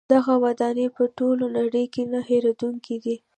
[0.13, 3.15] دغه ودانۍ په ټوله نړۍ کې نه هیریدونکې دي.